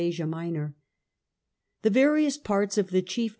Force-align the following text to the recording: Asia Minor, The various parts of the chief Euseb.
Asia 0.01 0.25
Minor, 0.25 0.73
The 1.83 1.91
various 1.91 2.35
parts 2.39 2.79
of 2.79 2.89
the 2.89 3.03
chief 3.03 3.25
Euseb. 3.29 3.29